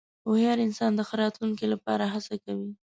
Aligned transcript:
هوښیار 0.25 0.57
انسان 0.67 0.91
د 0.95 1.01
ښه 1.07 1.15
راتلونکې 1.23 1.65
لپاره 1.73 2.03
هڅه 2.13 2.35
کوي. 2.43 2.71